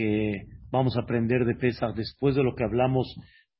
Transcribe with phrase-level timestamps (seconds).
[0.00, 3.14] que vamos a aprender de Pesach después de lo que hablamos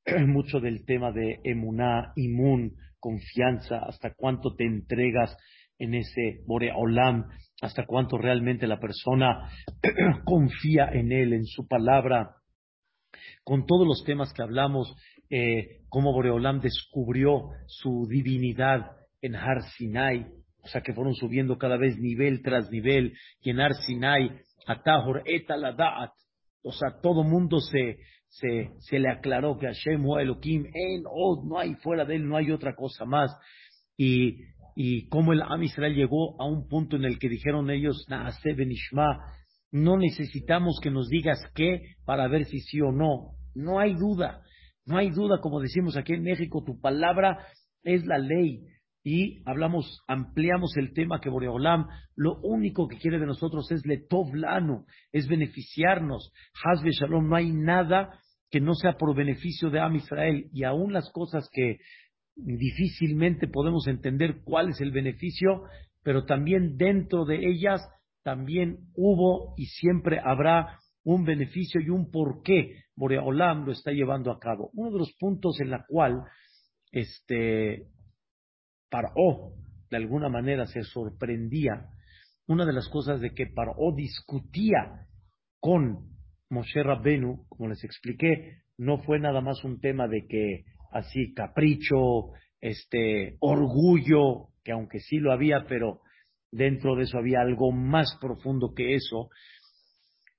[0.27, 5.37] mucho del tema de emuná, imun, confianza, hasta cuánto te entregas
[5.79, 7.27] en ese Boreolam,
[7.61, 9.51] hasta cuánto realmente la persona
[10.25, 12.37] confía en él, en su palabra,
[13.45, 14.95] con todos los temas que hablamos,
[15.29, 20.25] eh, cómo Boreolam descubrió su divinidad en Har Sinai,
[20.63, 23.13] o sea que fueron subiendo cada vez nivel tras nivel,
[23.43, 26.13] y en Har Sinai, Atahor Etaladaat,
[26.63, 31.43] o sea, todo mundo se, se, se le aclaró que Hashem o Elohim, en oh,
[31.47, 33.35] no hay fuera de él, no hay otra cosa más.
[33.97, 34.39] Y,
[34.77, 38.07] y cómo el Am Israel llegó a un punto en el que dijeron ellos,
[38.45, 39.19] Benishma,
[39.73, 43.33] no necesitamos que nos digas qué para ver si sí o no.
[43.55, 44.43] No hay duda,
[44.87, 47.47] no hay duda, como decimos aquí en México, tu palabra
[47.83, 48.67] es la ley.
[49.03, 51.87] Y hablamos, ampliamos el tema que Boreolam
[52.17, 56.33] lo único que quiere de nosotros es letovlano, es beneficiarnos.
[56.63, 60.51] Hazbe Shalom, no hay nada que no sea por beneficio de Am Israel.
[60.53, 61.79] Y aún las cosas que
[62.37, 65.65] difícilmente podemos entender cuál es el beneficio,
[66.03, 67.81] pero también dentro de ellas
[68.23, 74.31] también hubo y siempre habrá un beneficio y un por qué Boreolam lo está llevando
[74.31, 74.71] a cabo.
[74.75, 76.25] Uno de los puntos en la cual
[76.93, 77.87] este,
[78.91, 79.55] Paró,
[79.91, 81.89] de alguna manera, se sorprendía.
[82.47, 85.07] Una de las cosas de que Paró discutía
[85.61, 86.11] con
[86.51, 92.33] Moshe Rabbenu, como les expliqué, no fue nada más un tema de que así capricho,
[92.61, 96.01] este orgullo, que aunque sí lo había, pero
[96.51, 99.31] dentro de eso había algo más profundo que eso.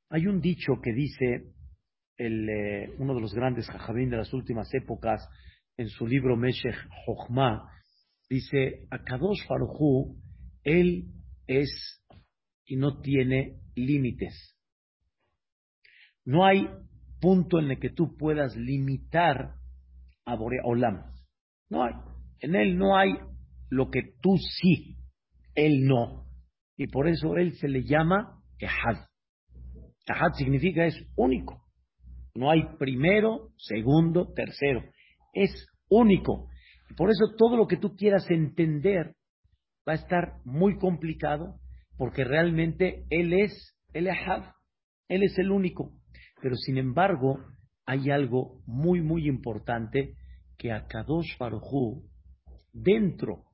[0.10, 1.54] Hay un dicho que dice
[2.18, 5.28] el, eh, uno de los grandes jajabín de las últimas épocas
[5.78, 7.64] en su libro Meshech Chochmah,
[8.32, 10.16] Dice, Akadosh Farujú,
[10.64, 11.12] él
[11.48, 12.02] es
[12.66, 14.58] y no tiene límites.
[16.24, 16.66] No hay
[17.20, 19.56] punto en el que tú puedas limitar
[20.24, 21.12] a Boreolam.
[21.70, 21.92] No hay.
[22.40, 23.16] En él no hay
[23.70, 24.96] lo que tú sí,
[25.54, 26.26] él no.
[26.78, 29.08] Y por eso él se le llama Ehad.
[30.08, 31.66] Ehad significa es único.
[32.34, 34.86] No hay primero, segundo, tercero.
[35.34, 36.48] Es único.
[36.96, 39.16] Por eso todo lo que tú quieras entender
[39.88, 41.60] va a estar muy complicado,
[41.98, 44.54] porque realmente Él es el Ahad,
[45.08, 45.94] Él es el único.
[46.42, 47.40] Pero sin embargo,
[47.86, 50.16] hay algo muy, muy importante
[50.58, 52.04] que a Kadosh Baruj
[52.74, 53.46] dentro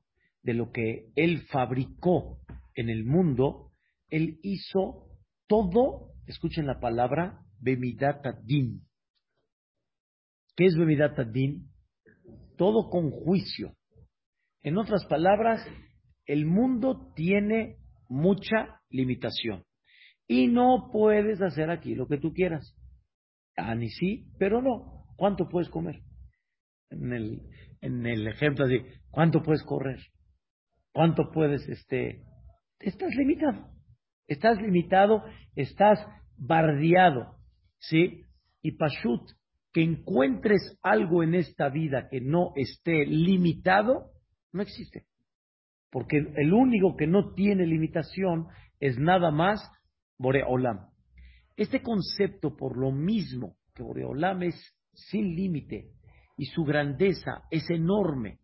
[0.42, 2.38] de lo que Él fabricó
[2.74, 3.72] en el mundo,
[4.08, 5.08] Él hizo
[5.46, 8.82] todo, escuchen la palabra, Bemidat Din.
[10.54, 11.70] ¿Qué es Bemidat Din?
[12.58, 13.72] Todo con juicio.
[14.62, 15.66] En otras palabras,
[16.26, 17.78] el mundo tiene
[18.10, 19.64] mucha limitación
[20.26, 22.76] y no puedes hacer aquí lo que tú quieras.
[23.56, 25.06] Ah, ni sí, pero no.
[25.16, 26.02] ¿Cuánto puedes comer?
[26.90, 27.42] En el,
[27.80, 29.98] en el ejemplo así, ¿cuánto puedes correr?
[30.92, 32.22] ¿Cuánto puedes, este,
[32.80, 33.70] estás limitado?
[34.26, 35.24] Estás limitado,
[35.56, 35.98] estás
[36.36, 37.36] bardeado,
[37.78, 38.22] ¿sí?
[38.62, 39.30] Y Pashut,
[39.72, 44.12] que encuentres algo en esta vida que no esté limitado,
[44.52, 45.04] no existe.
[45.90, 48.46] Porque el único que no tiene limitación
[48.80, 49.60] es nada más
[50.18, 50.88] Boreolam.
[51.56, 55.90] Este concepto, por lo mismo que Boreolam es sin límite
[56.36, 58.38] y su grandeza es enorme,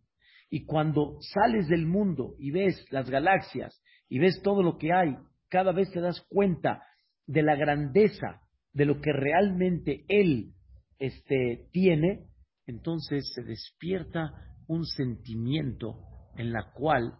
[0.49, 5.17] y cuando sales del mundo y ves las galaxias y ves todo lo que hay,
[5.49, 6.81] cada vez te das cuenta
[7.25, 8.41] de la grandeza
[8.73, 10.53] de lo que realmente Él
[10.99, 12.27] este, tiene,
[12.65, 14.31] entonces se despierta
[14.67, 15.99] un sentimiento
[16.35, 17.19] en la cual,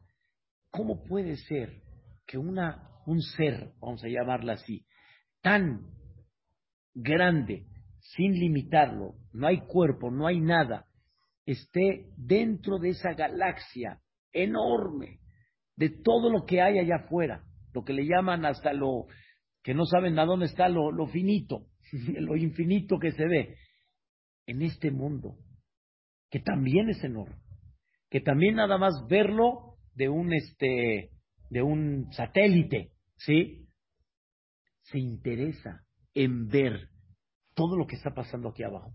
[0.69, 1.81] ¿cómo puede ser
[2.25, 4.85] que una, un ser, vamos a llamarla así,
[5.41, 5.81] tan
[6.93, 7.67] grande,
[7.99, 10.85] sin limitarlo, no hay cuerpo, no hay nada,
[11.45, 13.99] esté dentro de esa galaxia
[14.31, 15.19] enorme,
[15.75, 17.43] de todo lo que hay allá afuera,
[17.73, 19.07] lo que le llaman hasta lo
[19.61, 23.57] que no saben a dónde está lo, lo finito, lo infinito que se ve
[24.47, 25.37] en este mundo,
[26.29, 27.41] que también es enorme,
[28.09, 31.11] que también nada más verlo de un este
[31.49, 33.67] de un satélite, ¿sí?
[34.83, 36.89] Se interesa en ver
[37.53, 38.93] todo lo que está pasando aquí abajo.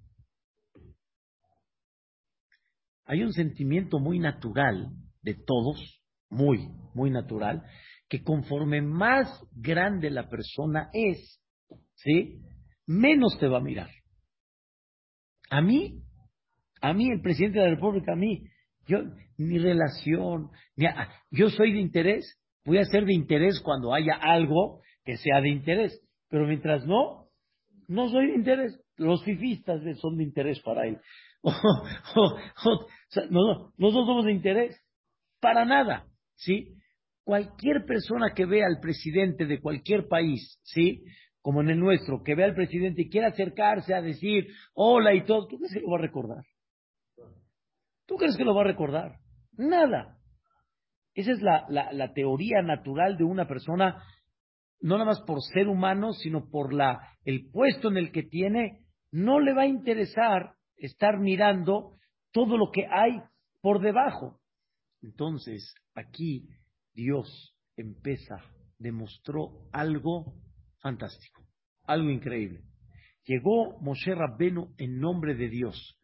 [3.04, 4.90] Hay un sentimiento muy natural
[5.22, 7.64] de todos, muy, muy natural,
[8.08, 11.40] que conforme más grande la persona es,
[11.94, 12.40] ¿sí?
[12.86, 13.90] Menos te va a mirar.
[15.50, 16.00] A mí,
[16.80, 18.44] a mí, el presidente de la República, a mí,
[18.86, 19.00] yo,
[19.36, 20.50] mi relación,
[21.30, 25.50] yo soy de interés, voy a ser de interés cuando haya algo que sea de
[25.50, 27.20] interés, pero mientras no,
[27.88, 28.80] No soy de interés.
[28.96, 30.98] Los fifistas son de interés para él.
[33.30, 34.80] no, no somos de interés.
[35.40, 36.06] Para nada.
[36.36, 36.76] ¿Sí?
[37.24, 41.02] Cualquier persona que vea al presidente de cualquier país, ¿sí?
[41.42, 45.24] Como en el nuestro, que vea al presidente y quiera acercarse a decir hola y
[45.24, 46.44] todo, ¿tú crees que lo va a recordar?
[48.06, 49.16] ¿Tú crees que lo va a recordar?
[49.52, 50.18] Nada.
[51.14, 54.02] Esa es la, la, teoría natural de una persona,
[54.80, 58.86] no nada más por ser humano, sino por la, el puesto en el que tiene,
[59.10, 61.96] no le va a interesar estar mirando
[62.32, 63.20] todo lo que hay
[63.60, 64.40] por debajo.
[65.02, 66.48] Entonces, aquí
[66.94, 68.36] Dios empieza,
[68.78, 70.34] demostró algo
[70.80, 71.42] fantástico,
[71.84, 72.62] algo increíble.
[73.24, 76.00] Llegó Moshe Rabbenu en nombre de Dios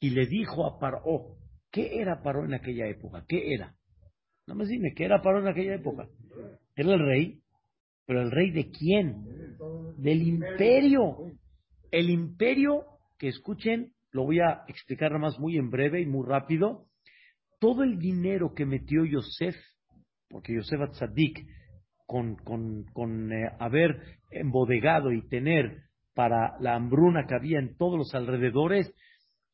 [0.00, 1.36] y le dijo a Paró,
[1.70, 3.24] ¿qué era Paró en aquella época?
[3.28, 3.74] ¿Qué era?
[4.46, 6.08] No me dime, ¿qué era Paró en aquella época?
[6.76, 7.40] Era el rey,
[8.06, 9.24] pero el rey de quién?
[9.98, 11.16] Del imperio.
[11.90, 12.84] El imperio,
[13.18, 16.86] que escuchen, lo voy a explicar nada más muy en breve y muy rápido.
[17.60, 19.56] Todo el dinero que metió Yosef,
[20.28, 21.46] porque Yosef Atzadik,
[22.06, 25.84] con, con, con eh, haber embodegado y tener
[26.14, 28.92] para la hambruna que había en todos los alrededores,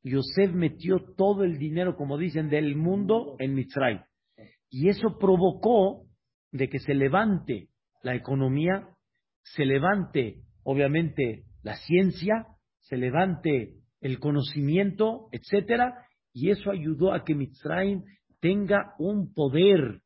[0.02, 4.00] Yosef metió todo el dinero, como dicen, del mundo en Mitzray.
[4.70, 6.04] Y eso provocó
[6.52, 7.68] de que se levante
[8.02, 8.88] la economía,
[9.42, 12.46] se levante, obviamente, la ciencia,
[12.80, 18.04] se levante el conocimiento, etcétera, y eso ayudó a que Mitzrayim
[18.40, 20.00] tenga un poder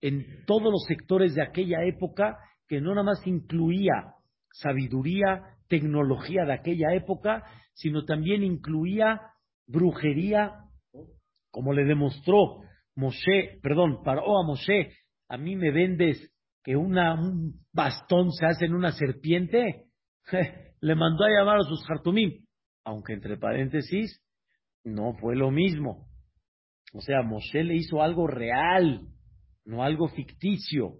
[0.00, 4.14] en todos los sectores de aquella época que no nada más incluía
[4.52, 7.44] sabiduría, tecnología de aquella época,
[7.74, 9.20] sino también incluía
[9.66, 10.52] brujería,
[11.50, 12.62] como le demostró
[12.96, 14.92] Moshe, perdón, paró a Moshe,
[15.28, 16.32] a mí me vendes
[16.62, 19.86] que una, un bastón se hace en una serpiente,
[20.80, 22.44] le mandó a llamar a sus hartumim,
[22.84, 24.22] aunque entre paréntesis,
[24.84, 26.08] no fue lo mismo.
[26.92, 29.06] O sea, Moshe le hizo algo real,
[29.64, 30.94] no algo ficticio,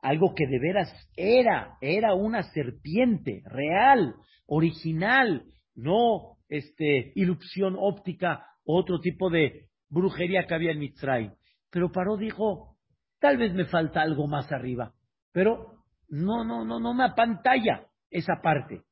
[0.00, 4.14] algo que de veras era, era una serpiente real,
[4.46, 11.32] original, no este, ilusión óptica, otro tipo de brujería que había en Mitzray.
[11.70, 12.76] Pero Paró dijo,
[13.18, 14.94] tal vez me falta algo más arriba,
[15.32, 18.82] pero no, no, no, no me apantalla esa parte.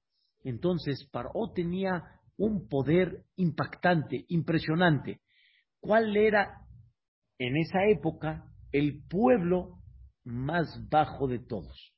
[0.43, 2.03] Entonces, Paró tenía
[2.37, 5.21] un poder impactante, impresionante.
[5.81, 6.61] ¿Cuál era
[7.39, 8.45] en esa época
[8.75, 9.79] el pueblo
[10.25, 11.95] más bajo de todos?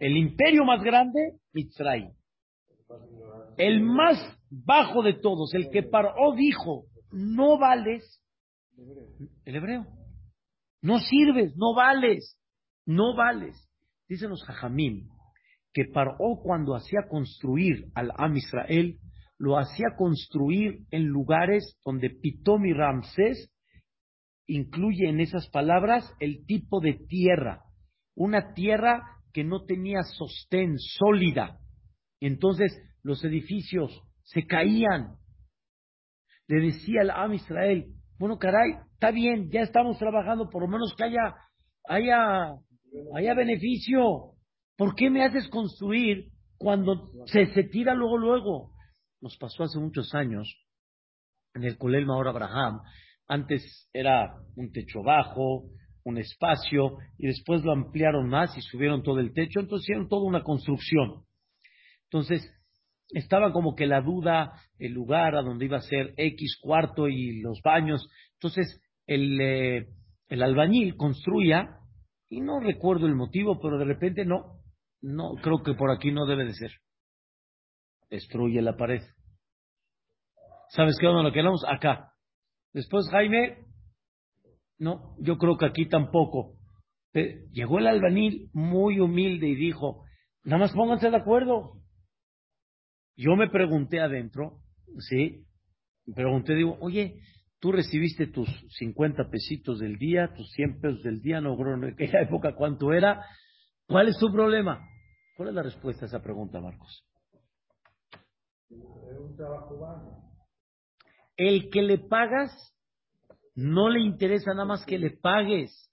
[0.00, 2.10] El imperio más grande, Mitzray.
[3.56, 4.18] El más
[4.50, 8.20] bajo de todos, el que Paró dijo, no vales,
[9.44, 9.86] el hebreo.
[10.82, 12.36] No sirves, no vales,
[12.86, 13.70] no vales.
[14.08, 15.08] Dicen los jajamim
[15.72, 18.98] que Paró cuando hacía construir al Am Israel,
[19.38, 23.52] lo hacía construir en lugares donde Pitom y Ramsés
[24.50, 27.62] incluye en esas palabras el tipo de tierra,
[28.16, 29.02] una tierra
[29.32, 31.58] que no tenía sostén sólida.
[32.20, 35.16] Entonces los edificios se caían.
[36.48, 40.94] Le decía al Am Israel, bueno, caray, está bien, ya estamos trabajando, por lo menos
[40.96, 41.36] que haya,
[41.88, 42.56] haya,
[43.16, 44.32] haya beneficio.
[44.76, 48.72] ¿Por qué me haces construir cuando se, se tira luego, luego?
[49.20, 50.52] Nos pasó hace muchos años
[51.54, 52.80] en el Colel Maor Abraham.
[53.30, 55.70] Antes era un techo bajo,
[56.04, 60.26] un espacio, y después lo ampliaron más y subieron todo el techo, entonces hicieron toda
[60.26, 61.22] una construcción.
[62.06, 62.42] Entonces,
[63.10, 67.40] estaba como que la duda, el lugar a donde iba a ser X cuarto y
[67.40, 68.04] los baños.
[68.32, 69.86] Entonces, el, eh,
[70.26, 71.76] el albañil construía,
[72.28, 74.60] y no recuerdo el motivo, pero de repente no,
[75.02, 76.72] no, creo que por aquí no debe de ser.
[78.10, 79.02] Destruye la pared.
[80.70, 81.64] ¿Sabes qué onda lo queremos?
[81.64, 82.10] Acá.
[82.72, 83.66] Después Jaime,
[84.78, 86.54] no, yo creo que aquí tampoco.
[87.12, 90.04] Llegó el albañil muy humilde y dijo,
[90.44, 91.80] nada más pónganse de acuerdo.
[93.16, 94.60] Yo me pregunté adentro,
[94.98, 95.44] ¿sí?
[96.06, 97.20] Me pregunté, digo, oye,
[97.58, 98.48] tú recibiste tus
[98.78, 102.92] 50 pesitos del día, tus 100 pesos del día, no creo en aquella época cuánto
[102.92, 103.24] era.
[103.86, 104.88] ¿Cuál es tu problema?
[105.36, 107.04] ¿Cuál es la respuesta a esa pregunta, Marcos?
[111.42, 112.52] El que le pagas
[113.54, 115.90] no le interesa nada más que le pagues.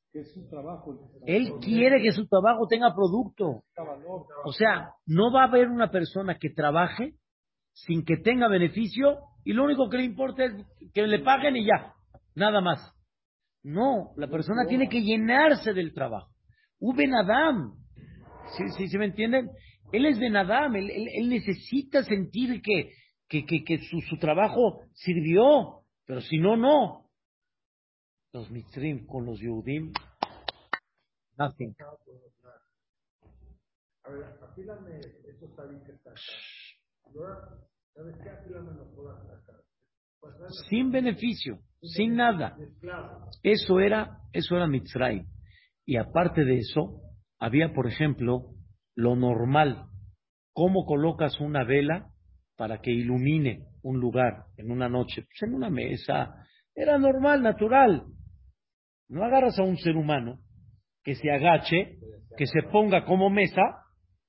[1.26, 3.64] Él quiere que su trabajo tenga producto.
[4.44, 7.14] O sea, no va a haber una persona que trabaje
[7.72, 10.54] sin que tenga beneficio y lo único que le importa es
[10.94, 11.94] que le paguen y ya,
[12.36, 12.94] nada más.
[13.64, 16.30] No, la persona tiene que llenarse del trabajo.
[16.78, 17.74] Uben Adam.
[18.58, 19.50] ¿Sí, sí, ¿sí me entienden?
[19.94, 22.92] Él es de Nadam, él, él, necesita sentir que,
[23.28, 27.10] que, que, que su, su, trabajo sirvió, pero si no, no.
[28.34, 29.92] Los Mitzrim con los Yehudim,
[31.38, 31.76] nothing.
[34.04, 34.24] A ver,
[35.28, 35.52] estos
[35.86, 36.14] que está
[37.94, 38.30] ¿Sabes qué?
[38.30, 38.94] Afílame los
[40.70, 42.56] Sin beneficio, sin nada.
[43.44, 45.26] Eso era, eso era Mitzray.
[45.86, 47.02] Y aparte de eso,
[47.40, 48.54] había, por ejemplo,
[48.96, 49.90] lo normal.
[50.54, 52.12] ¿Cómo colocas una vela
[52.58, 55.22] para que ilumine un lugar en una noche?
[55.22, 56.44] Pues en una mesa.
[56.76, 58.04] Era normal, natural.
[59.08, 60.40] No agarras a un ser humano
[61.04, 62.00] que se agache,
[62.36, 63.62] que se ponga como mesa,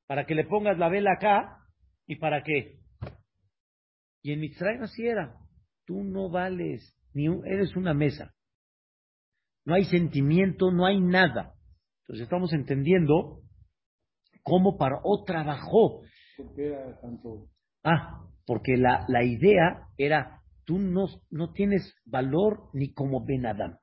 [0.07, 1.59] para que le pongas la vela acá
[2.07, 2.79] y para qué.
[4.23, 5.35] Y en Mitzrayim así era.
[5.87, 8.35] Tú no vales, ni eres una mesa.
[9.65, 11.55] No hay sentimiento, no hay nada.
[12.03, 13.41] Entonces estamos entendiendo
[14.43, 16.03] cómo Paró trabajó.
[16.37, 17.49] ¿Por qué era tanto?
[17.89, 23.79] Ah, porque la, la idea era, tú no, no tienes valor ni como Ben Adam,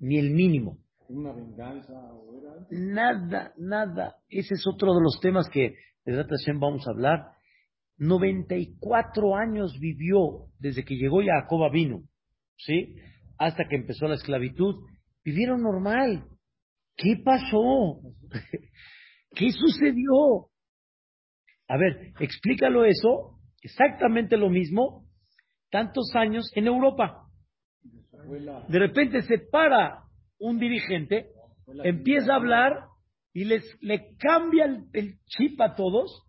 [0.00, 0.78] ni el mínimo.
[1.08, 2.54] ¿Una venganza o era?
[2.70, 4.16] Nada, nada.
[4.28, 7.32] Ese es otro de los temas que de Hashem vamos a hablar.
[7.98, 12.02] 94 años vivió desde que llegó Jacob vino,
[12.56, 12.94] ¿sí?
[13.38, 14.76] Hasta que empezó la esclavitud.
[15.24, 16.24] Vivieron normal.
[16.96, 18.00] ¿Qué pasó?
[19.34, 20.50] ¿Qué sucedió?
[21.68, 25.06] A ver, explícalo eso, exactamente lo mismo,
[25.70, 27.26] tantos años en Europa.
[28.68, 30.04] De repente se para
[30.38, 31.28] un dirigente,
[31.84, 32.84] empieza a hablar
[33.34, 36.24] y les le cambia el, chip a todos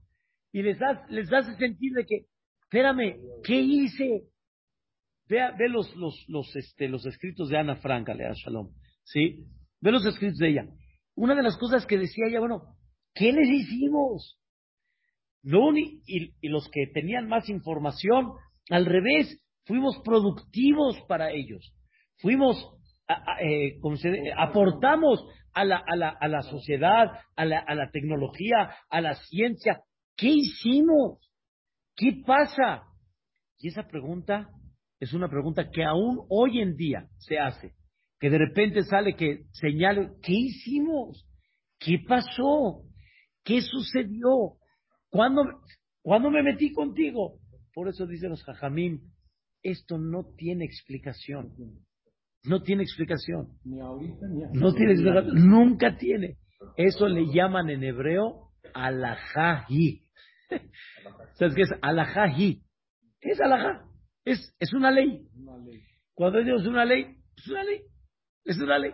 [0.51, 0.77] y les,
[1.10, 2.25] les hace sentir de que,
[2.63, 4.24] espérame, ¿qué hice?
[5.27, 9.46] Ve, ve los, los, los, este, los escritos de Ana Franca, Lea Shalom, ¿sí?
[9.79, 10.67] Ve los escritos de ella.
[11.15, 12.75] Una de las cosas que decía ella, bueno,
[13.13, 14.38] ¿qué les hicimos?
[15.43, 18.31] Y, y los que tenían más información,
[18.69, 21.74] al revés, fuimos productivos para ellos.
[22.17, 22.58] Fuimos
[23.41, 23.79] eh,
[24.38, 29.15] aportamos a la, a, la, a la sociedad, a la, a la tecnología, a la
[29.15, 29.81] ciencia.
[30.15, 31.31] ¿Qué hicimos?
[31.96, 32.84] ¿Qué pasa?
[33.58, 34.50] Y esa pregunta
[35.00, 37.74] es una pregunta que aún hoy en día se hace.
[38.19, 41.25] Que de repente sale que señale, ¿qué hicimos?
[41.79, 42.84] ¿Qué pasó?
[43.43, 44.58] ¿Qué sucedió?
[45.09, 45.43] ¿Cuándo,
[46.01, 47.39] ¿Cuándo me metí contigo?
[47.73, 49.11] Por eso dicen los jajamín,
[49.63, 51.53] esto no tiene explicación.
[52.43, 53.57] No tiene explicación.
[53.65, 55.49] Ni ahorita ni No tiene explicación.
[55.49, 56.37] Nunca tiene.
[56.77, 60.01] Eso le llaman en hebreo alajahi.
[61.33, 62.63] ¿Sabes qué es alajahi?
[63.19, 63.85] ¿Qué es alajá?
[64.25, 65.27] Es, es una ley.
[66.13, 67.81] Cuando Dios es una ley, es una ley.
[68.45, 68.91] Es una ley.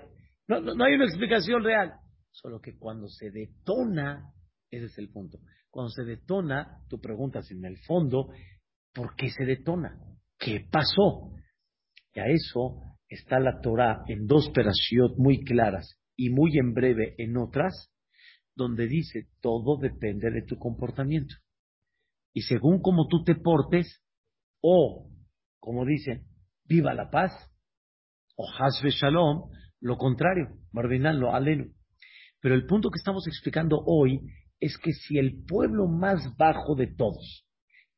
[0.47, 1.93] No, no, hay una explicación real.
[2.31, 4.31] Solo que cuando se detona,
[4.69, 5.39] ese es el punto.
[5.75, 8.29] Cuando se detona, tú preguntas en el fondo,
[8.93, 9.99] ¿por qué se detona?
[10.39, 11.33] ¿Qué pasó?
[12.13, 17.15] Y a eso está la Torah en dos perashiot muy claras y muy en breve
[17.17, 17.91] en otras,
[18.55, 21.35] donde dice todo depende de tu comportamiento.
[22.33, 24.01] Y según como tú te portes,
[24.61, 25.09] o,
[25.59, 26.25] como dicen,
[26.63, 27.33] viva la paz,
[28.37, 29.51] o hasbe shalom,
[29.81, 31.73] lo contrario, lo alenu.
[32.39, 34.21] Pero el punto que estamos explicando hoy
[34.65, 37.45] es que si el pueblo más bajo de todos,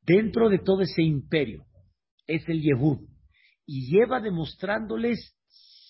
[0.02, 1.64] dentro de todo ese imperio,
[2.28, 3.08] es el Yehud,
[3.66, 5.34] y lleva demostrándoles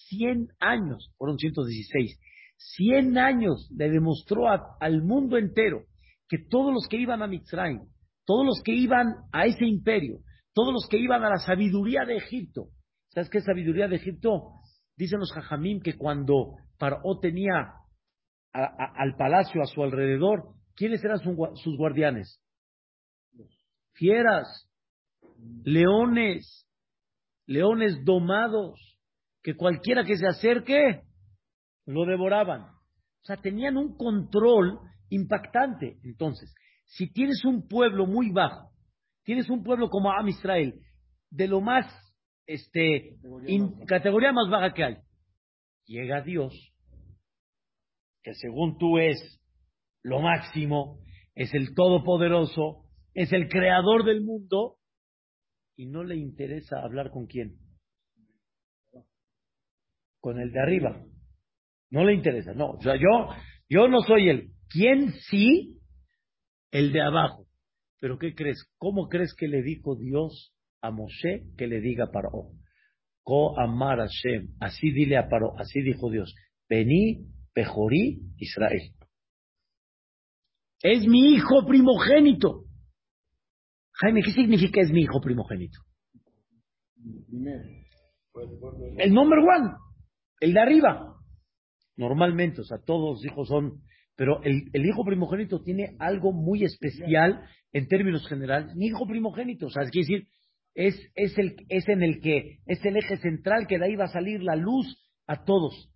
[0.10, 2.20] 100 años, fueron 116,
[2.58, 5.86] 100 años le demostró al mundo entero
[6.28, 7.82] que todos los que iban a Mitzrayim,
[8.26, 10.20] todos los que iban a ese imperio,
[10.54, 12.70] todos los que iban a la sabiduría de Egipto,
[13.10, 14.62] ¿sabes qué sabiduría de Egipto?
[14.96, 17.74] Dicen los jajamim que cuando Paró tenía
[18.54, 22.40] al palacio a su alrededor, ¿quiénes eran sus guardianes?
[23.94, 24.70] Fieras,
[25.64, 26.66] leones,
[27.48, 28.80] leones domados,
[29.42, 31.02] que cualquiera que se acerque
[31.86, 32.62] lo devoraban.
[32.62, 34.80] O sea, tenían un control
[35.10, 35.98] impactante.
[36.04, 36.54] Entonces,
[36.86, 38.72] si tienes un pueblo muy bajo,
[39.24, 40.80] tienes un pueblo como Am Israel,
[41.30, 41.86] de lo más,
[42.46, 43.18] este,
[43.88, 44.98] categoría, más baja que hay,
[45.86, 46.54] llega Dios,
[48.22, 49.18] que según tú es
[50.04, 51.00] lo máximo,
[51.36, 54.78] es el todopoderoso, es el creador del mundo,
[55.78, 57.56] y no le interesa hablar con quién.
[60.20, 61.06] Con el de arriba.
[61.92, 62.72] No le interesa, no.
[62.72, 63.30] O sea, yo,
[63.70, 64.52] yo no soy el.
[64.70, 65.80] ¿Quién sí?
[66.72, 67.46] El de abajo.
[68.00, 68.58] Pero ¿qué crees?
[68.78, 72.52] ¿Cómo crees que le dijo Dios a Moshe que le diga a Paró?
[73.24, 74.56] Ko amar Hashem.
[74.60, 76.36] Así dile a Paró, así dijo Dios.
[76.68, 78.94] Vení, Pejorí, Israel.
[80.82, 82.66] Es mi hijo primogénito.
[83.94, 85.80] Jaime, ¿qué significa es mi hijo primogénito?
[88.98, 89.72] El number one,
[90.40, 91.16] el de arriba.
[91.96, 93.82] Normalmente, o sea, todos los hijos son,
[94.16, 97.42] pero el, hijo primogénito tiene algo muy especial
[97.74, 98.76] en términos generales.
[98.76, 100.28] Mi hijo primogénito, o sea, es decir,
[100.76, 104.06] es, es, el, es en el que, es el eje central que de ahí va
[104.06, 104.86] a salir la luz
[105.26, 105.92] a todos.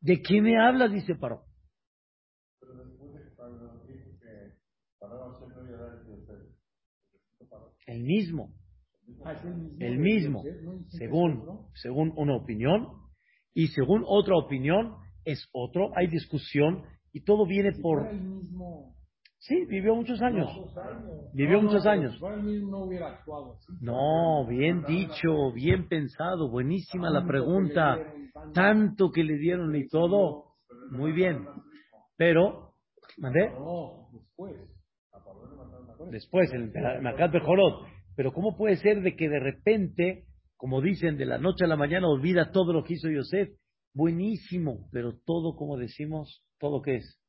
[0.00, 0.92] ¿De qué me hablas?
[0.92, 1.45] Dice Paró.
[7.86, 8.50] El mismo,
[9.24, 9.34] Ah,
[9.78, 10.42] el mismo.
[10.44, 11.42] el mismo, según,
[11.74, 12.88] según una opinión,
[13.54, 18.08] y según otra opinión es otro, hay discusión, y todo viene por...
[19.38, 20.50] Sí, vivió muchos años.
[21.32, 22.20] Vivió muchos años.
[23.80, 27.96] No bien dicho, bien pensado, buenísima la pregunta.
[28.52, 30.56] Tanto que le dieron y todo,
[30.90, 31.46] muy bien.
[32.16, 32.72] Pero,
[33.18, 33.50] ¿mandé?
[33.50, 34.75] No, después.
[36.10, 36.72] Después, el
[37.02, 37.86] Macat Bejorot.
[38.16, 40.24] Pero ¿cómo puede ser de que de repente,
[40.56, 43.50] como dicen, de la noche a la mañana olvida todo lo que hizo Yosef?
[43.92, 47.20] Buenísimo, pero todo, como decimos, ¿todo qué es?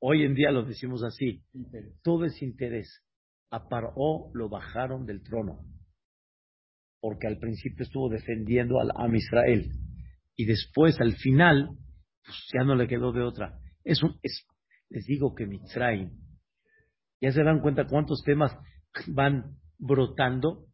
[0.00, 1.42] Hoy en día lo decimos así,
[2.02, 3.02] todo es interés.
[3.50, 5.60] A Paró lo bajaron del trono,
[7.00, 9.66] porque al principio estuvo defendiendo al Am Israel,
[10.36, 11.68] y después, al final,
[12.24, 13.58] pues ya no le quedó de otra.
[13.84, 14.46] Es un, es,
[14.88, 16.10] les digo que Mitzrayim,
[17.20, 18.56] ya se dan cuenta cuántos temas
[19.08, 20.66] van brotando.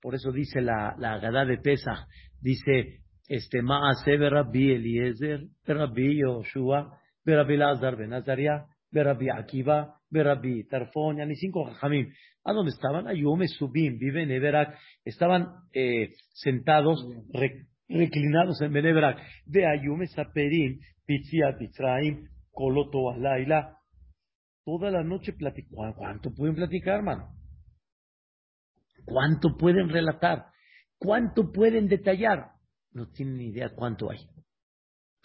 [0.00, 2.06] Por eso dice la, la Agadá de Pesach,
[2.40, 11.16] dice, este, Maase Rabbi Eliezer, Rabbi Yoshua, Rabbi Lazar Ben Azaria, Rabbi Akiva, Rabbi Tarfon,
[11.16, 12.12] ni cinco Jajamim.
[12.44, 13.06] ¿A dónde estaban?
[13.08, 14.78] Ayume Subim, vive en Everak.
[15.04, 17.04] Estaban eh, sentados,
[17.34, 19.18] re- reclinados en Benebrak.
[19.44, 23.77] De Ayume Saperim, Pitzia Pitzraim, Koloto Alaila.
[24.68, 25.76] Toda la noche platicó.
[25.96, 27.30] ¿Cuánto pueden platicar, mano?
[29.06, 30.44] ¿Cuánto pueden relatar?
[30.98, 32.50] ¿Cuánto pueden detallar?
[32.92, 34.18] No tienen ni idea cuánto hay.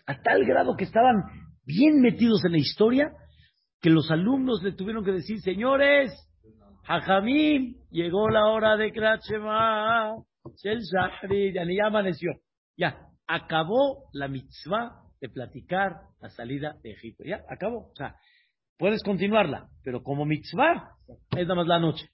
[0.05, 1.23] A tal grado que estaban
[1.65, 3.11] bien metidos en la historia
[3.81, 6.13] que los alumnos le tuvieron que decir, señores,
[6.83, 10.23] Jajamim, llegó la hora de Krachema,
[10.55, 12.31] Shel Shahri, ya ni amaneció.
[12.77, 17.25] Ya, acabó la mitzvah de platicar la salida de Egipto.
[17.25, 17.89] Ya, acabó.
[17.91, 18.15] O sea,
[18.77, 20.91] puedes continuarla, pero como mitzvah
[21.31, 22.09] es nada más la noche.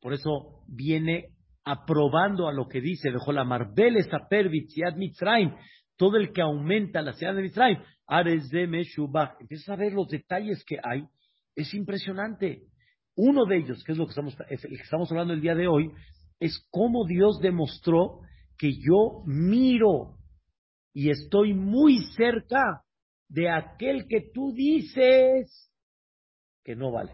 [0.00, 1.30] Por eso viene
[1.64, 5.54] aprobando a lo que dice, dejó la Marbel Esaper Vitziad Mitzrayim,
[5.96, 9.40] todo el que aumenta la ciudad de Mitzrayim, Ares de Meshubach.
[9.40, 11.04] Empiezas a ver los detalles que hay,
[11.54, 12.64] es impresionante.
[13.16, 15.68] Uno de ellos, que es lo que estamos, es que estamos hablando el día de
[15.68, 15.90] hoy,
[16.40, 18.20] es cómo Dios demostró
[18.58, 20.16] que yo miro
[20.92, 22.82] y estoy muy cerca
[23.28, 25.70] de aquel que tú dices
[26.64, 27.12] que no vale.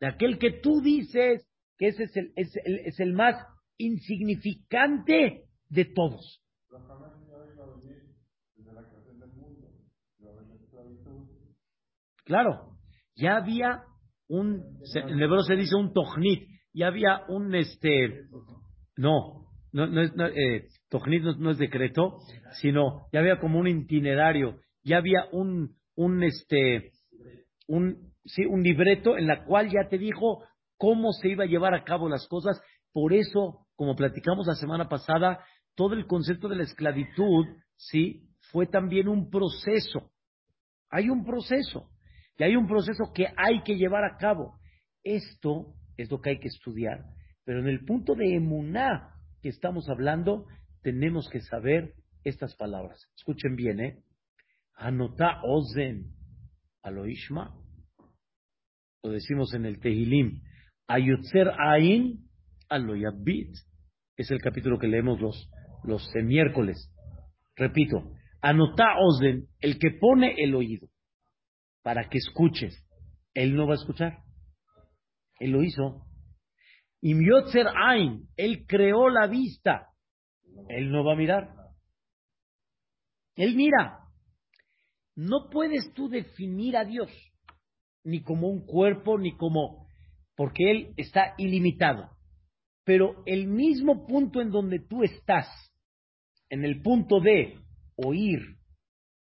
[0.00, 3.34] De aquel que tú dices que ese es el, es el, es el más
[3.78, 6.42] insignificante de todos.
[12.24, 12.76] Claro,
[13.14, 13.84] ya había
[14.28, 18.24] un, en hebreo se dice un tojnit, ya había un, este,
[18.96, 22.18] no, no, no es, no, eh, tojnit no, no es decreto,
[22.60, 26.90] sino ya había como un itinerario, ya había un, un, este,
[27.68, 30.42] un, sí, un libreto en la cual ya te dijo
[30.76, 32.60] cómo se iba a llevar a cabo las cosas.
[32.92, 38.66] Por eso, como platicamos la semana pasada, todo el concepto de la esclavitud, sí, fue
[38.66, 40.10] también un proceso.
[40.90, 41.90] Hay un proceso.
[42.38, 44.58] Y hay un proceso que hay que llevar a cabo.
[45.02, 47.04] Esto es lo que hay que estudiar.
[47.44, 50.46] Pero en el punto de emuná que estamos hablando,
[50.82, 53.08] tenemos que saber estas palabras.
[53.16, 54.02] Escuchen bien, ¿eh?
[54.74, 56.12] Anotá ozen
[56.82, 57.54] aloishma.
[59.06, 60.42] Lo decimos en el Tehilim.
[60.88, 62.28] Ayotzer ain
[62.68, 63.54] aloyabit.
[64.16, 65.48] Es el capítulo que leemos los,
[65.84, 66.92] los eh, miércoles.
[67.54, 68.02] Repito.
[68.42, 70.88] Anotá ozen, el que pone el oído
[71.84, 72.84] para que escuches.
[73.32, 74.24] Él no va a escuchar.
[75.38, 76.04] Él lo hizo.
[77.00, 79.90] Imyotzer Ain, él creó la vista.
[80.68, 81.54] Él no va a mirar.
[83.36, 84.00] Él mira.
[85.14, 87.08] No puedes tú definir a Dios,
[88.06, 89.88] ni como un cuerpo, ni como,
[90.36, 92.10] porque Él está ilimitado.
[92.84, 95.48] Pero el mismo punto en donde tú estás,
[96.48, 97.58] en el punto de
[97.96, 98.38] oír,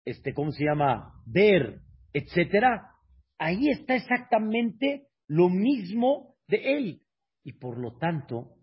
[0.04, 1.14] este, ¿cómo se llama?
[1.24, 1.80] Ver,
[2.12, 2.90] etcétera,
[3.38, 7.02] ahí está exactamente lo mismo de él.
[7.42, 8.56] Y por lo tanto,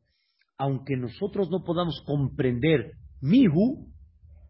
[0.55, 3.91] aunque nosotros no podamos comprender Mihu,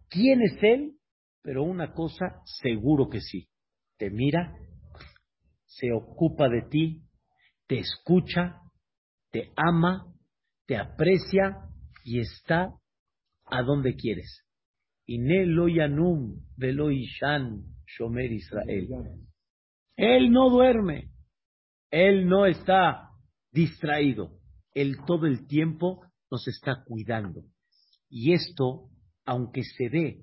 [0.10, 0.98] quién es él,
[1.42, 3.48] pero una cosa seguro que sí,
[3.98, 4.54] te mira
[5.72, 7.02] se ocupa de ti,
[7.68, 8.60] te escucha,
[9.32, 10.06] te ama,
[10.66, 11.60] te aprecia
[12.04, 12.74] y está
[13.46, 14.46] a donde quieres.
[17.88, 18.88] Shomer Israel.
[19.96, 21.12] Él no duerme,
[21.90, 23.10] él no está
[23.52, 24.40] distraído,
[24.74, 27.44] él todo el tiempo nos está cuidando.
[28.10, 28.90] Y esto,
[29.26, 30.22] aunque se ve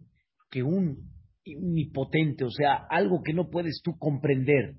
[0.51, 1.11] que un
[1.47, 4.77] omnipotente, o sea, algo que no puedes tú comprender,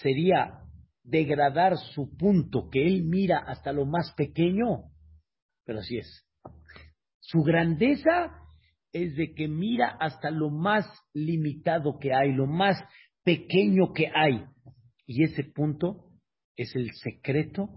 [0.00, 0.60] sería
[1.02, 4.84] degradar su punto, que él mira hasta lo más pequeño,
[5.64, 6.26] pero así es.
[7.20, 8.36] Su grandeza
[8.92, 12.76] es de que mira hasta lo más limitado que hay, lo más
[13.24, 14.44] pequeño que hay.
[15.06, 16.10] Y ese punto
[16.56, 17.68] es el secreto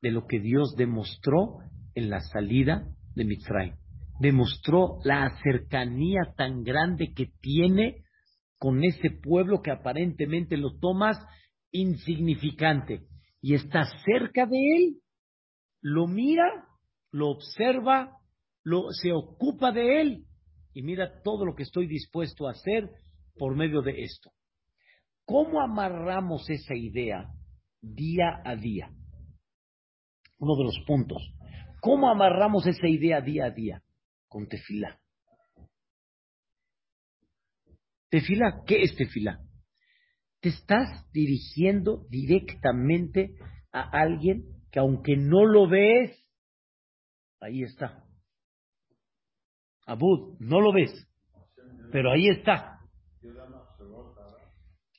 [0.00, 1.58] de lo que Dios demostró
[1.94, 3.82] en la salida de Mitzrayim
[4.22, 8.04] demostró la cercanía tan grande que tiene
[8.56, 11.16] con ese pueblo que aparentemente lo tomas
[11.72, 13.06] insignificante
[13.40, 15.00] y está cerca de él,
[15.80, 16.68] lo mira,
[17.10, 18.18] lo observa,
[18.62, 20.24] lo, se ocupa de él
[20.74, 22.88] y mira todo lo que estoy dispuesto a hacer
[23.36, 24.30] por medio de esto.
[25.24, 27.28] ¿Cómo amarramos esa idea
[27.80, 28.90] día a día?
[30.38, 31.22] Uno de los puntos.
[31.80, 33.82] ¿Cómo amarramos esa idea día a día?
[34.32, 34.98] con tefilá.
[38.08, 39.38] Tefilá, ¿qué es tefilá?
[40.42, 43.34] Te estás dirigiendo directamente
[43.72, 46.22] a alguien que aunque no lo ves,
[47.40, 48.04] ahí está.
[49.86, 50.92] Abud, no lo ves,
[51.90, 52.80] pero ahí está.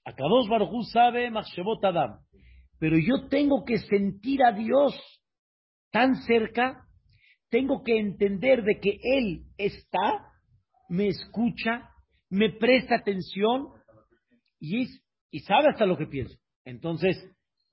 [0.06, 2.20] Akadosh Baruj sabe Machshevot Adam.
[2.80, 5.00] Pero yo tengo que sentir a Dios
[5.92, 6.88] tan cerca
[7.54, 10.26] tengo que entender de que Él está,
[10.90, 11.88] me escucha,
[12.32, 13.68] me presta atención
[14.60, 14.88] y,
[15.34, 16.38] y sabe hasta lo que pienso.
[16.64, 17.18] Entonces,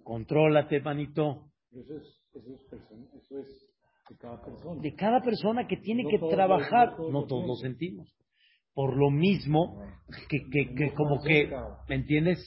[0.02, 1.44] contrólate, manito.
[1.70, 3.70] Eso es, eso es,
[4.08, 4.80] de cada persona.
[4.80, 8.08] De cada persona que tiene que trabajar, no todos, lo sentimos.
[8.72, 9.78] Por lo mismo
[10.30, 11.52] que, que, que como que,
[11.86, 12.38] ¿me entiendes?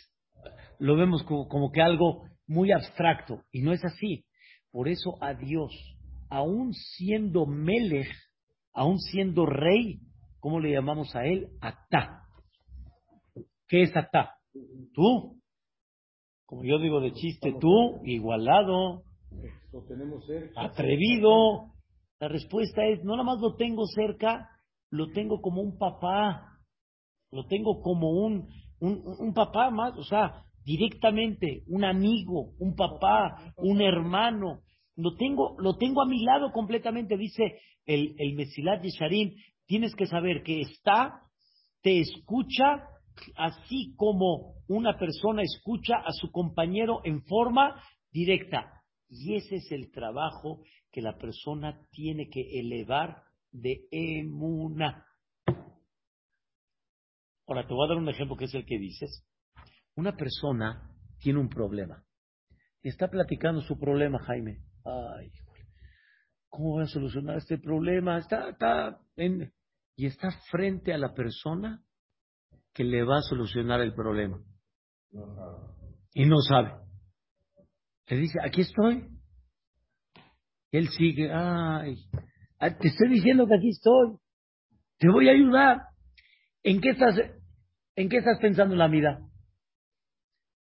[0.80, 4.26] Lo vemos como, como que algo muy abstracto y no es así.
[4.72, 5.72] Por eso a Dios
[6.28, 8.10] aún siendo Melech,
[8.74, 10.00] aún siendo rey,
[10.40, 11.50] ¿cómo le llamamos a él?
[11.62, 12.24] Atá.
[13.68, 14.32] ¿Qué es Atá?
[14.94, 15.40] Tú.
[16.46, 19.04] Como yo digo de chiste, tú, igualado,
[20.56, 21.74] atrevido.
[22.20, 24.50] La respuesta es, no nada más lo tengo cerca,
[24.90, 26.60] lo tengo como un papá,
[27.32, 28.48] lo tengo como un,
[28.80, 34.62] un, un papá más, o sea, directamente, un amigo, un papá, un hermano,
[34.96, 39.34] lo tengo, lo tengo a mi lado completamente, dice el, el Mesilat Yesharim,
[39.66, 41.22] tienes que saber que está,
[41.82, 42.88] te escucha,
[43.36, 48.82] así como una persona escucha a su compañero en forma directa.
[49.10, 55.06] Y ese es el trabajo que la persona tiene que elevar de emuna.
[57.48, 59.26] Ahora te voy a dar un ejemplo que es el que dices.
[59.96, 62.04] Una persona tiene un problema.
[62.82, 65.32] Está platicando su problema, Jaime ay,
[66.50, 68.18] ¿cómo voy a solucionar este problema?
[68.18, 69.00] Está, está
[69.96, 71.83] y está frente a la persona
[72.74, 74.40] que le va a solucionar el problema.
[76.14, 76.74] Y no sabe.
[78.08, 79.08] Le dice, aquí estoy.
[80.72, 81.98] Él sigue, ay,
[82.60, 84.18] ah, te estoy diciendo que aquí estoy.
[84.98, 85.82] Te voy a ayudar.
[86.64, 87.16] ¿En qué estás,
[87.96, 89.20] en qué estás pensando en la vida?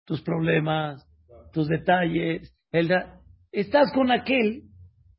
[0.05, 1.05] Tus problemas,
[1.51, 2.89] tus detalles, el,
[3.51, 4.63] estás con aquel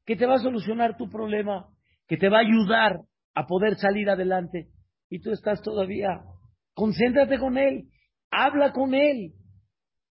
[0.07, 1.69] que te va a solucionar tu problema,
[2.07, 3.01] que te va a ayudar
[3.35, 4.69] a poder salir adelante.
[5.11, 6.23] Y tú estás todavía,
[6.79, 7.91] concéntrate con él,
[8.31, 9.35] habla con él.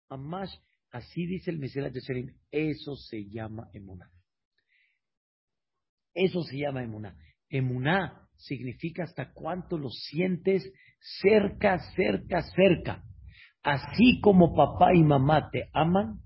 [0.09, 0.51] Además,
[0.91, 4.11] así dice el Mesías de Sherim, eso se llama emuná.
[6.13, 7.15] Eso se llama emuná.
[7.49, 10.69] Emuná significa hasta cuánto lo sientes
[11.21, 13.01] cerca, cerca, cerca.
[13.63, 16.19] Así como papá y mamá te aman,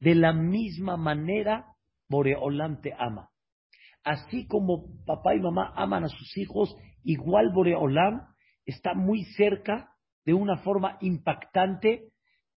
[0.00, 1.66] de la misma manera,
[2.08, 3.30] Boreolam te ama.
[4.02, 8.33] Así como papá y mamá aman a sus hijos, igual Boreolam
[8.64, 9.90] está muy cerca
[10.24, 12.08] de una forma impactante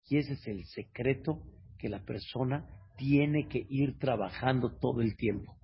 [0.09, 1.43] y ese es el secreto
[1.79, 2.67] que la persona
[2.97, 5.57] tiene que ir trabajando todo el tiempo.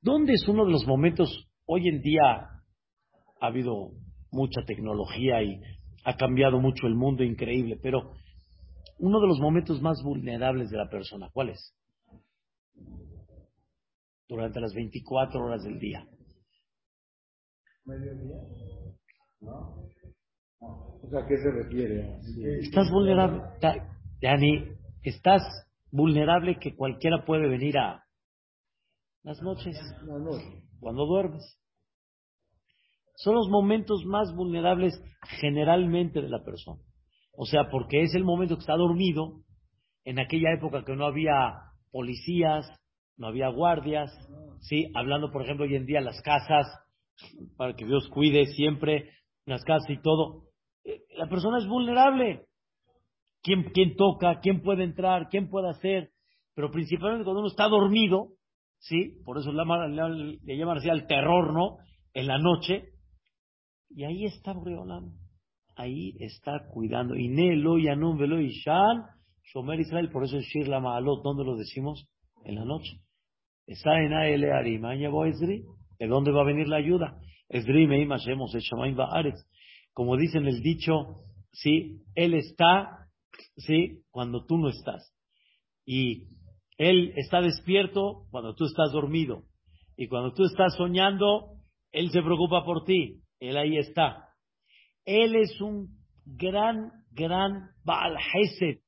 [0.00, 1.48] ¿Dónde es uno de los momentos?
[1.64, 2.22] Hoy en día
[3.40, 3.92] ha habido
[4.30, 5.60] mucha tecnología y
[6.04, 8.12] ha cambiado mucho el mundo, increíble, pero
[8.98, 11.30] uno de los momentos más vulnerables de la persona.
[11.32, 11.74] ¿Cuál es?
[14.28, 16.06] Durante las 24 horas del día.
[17.84, 18.81] ¿Mediodía?
[19.42, 19.82] ¿No?
[20.60, 22.18] O sea, ¿a qué se refiere?
[22.60, 23.42] Estás vulnerable.
[24.20, 24.68] Yani,
[25.02, 25.42] estás
[25.90, 28.04] vulnerable que cualquiera puede venir a
[29.24, 29.76] las noches,
[30.80, 31.58] cuando duermes.
[33.16, 35.00] Son los momentos más vulnerables
[35.40, 36.80] generalmente de la persona.
[37.36, 39.42] O sea, porque es el momento que está dormido,
[40.04, 41.54] en aquella época que no había
[41.90, 42.66] policías,
[43.16, 44.10] no había guardias,
[44.60, 44.90] ¿sí?
[44.94, 46.66] Hablando, por ejemplo, hoy en día las casas,
[47.56, 49.10] para que Dios cuide siempre
[49.46, 50.44] las casas y todo.
[50.84, 52.46] Eh, la persona es vulnerable.
[53.42, 54.40] ¿Quién, quién toca?
[54.40, 55.28] ¿Quién puede entrar?
[55.28, 56.10] ¿Quién puede hacer?
[56.54, 58.28] Pero principalmente cuando uno está dormido,
[58.78, 59.20] ¿sí?
[59.24, 61.78] Por eso le, le llaman así al terror, ¿no?
[62.14, 62.90] En la noche.
[63.90, 65.12] Y ahí está Boreolam.
[65.76, 67.16] Ahí está cuidando.
[67.16, 69.06] Inelo, Yanum, Velo, Ishan,
[69.42, 70.10] Shomer Israel.
[70.10, 71.22] Por eso es Shir la Maalot.
[71.22, 72.06] ¿Dónde lo decimos?
[72.44, 73.00] En la noche.
[73.66, 74.48] Está en Aele
[75.28, 75.64] Esri.
[75.98, 77.18] ¿De dónde va a venir la ayuda?
[79.92, 82.02] Como dicen el dicho, ¿sí?
[82.14, 83.08] Él está,
[83.56, 84.02] ¿sí?
[84.10, 85.14] Cuando tú no estás.
[85.84, 86.28] Y
[86.78, 89.44] Él está despierto cuando tú estás dormido.
[89.96, 91.58] Y cuando tú estás soñando,
[91.92, 93.20] Él se preocupa por ti.
[93.38, 94.28] Él ahí está.
[95.04, 95.88] Él es un
[96.24, 98.80] gran, gran Baal Hesed.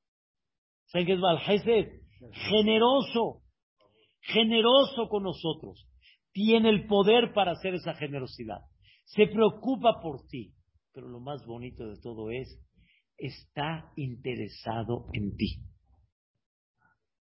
[0.86, 2.00] ¿Saben qué es Baal Hesed?
[2.32, 3.42] Generoso.
[4.22, 5.86] Generoso con nosotros.
[6.34, 8.58] Tiene el poder para hacer esa generosidad.
[9.04, 10.52] Se preocupa por ti.
[10.92, 12.60] Pero lo más bonito de todo es,
[13.16, 15.60] está interesado en ti.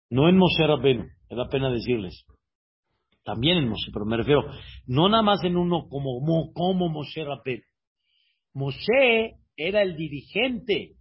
[0.10, 2.26] No en Moshe Rabbeinu, me da pena decirles.
[3.24, 4.44] También en Moshe, pero me refiero,
[4.88, 6.22] no nada más en uno como,
[6.54, 7.64] como Moshe Rabbeinu.
[8.54, 10.96] Moshe era el dirigente,